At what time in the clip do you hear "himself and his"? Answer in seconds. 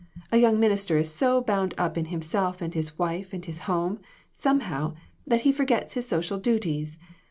2.05-2.97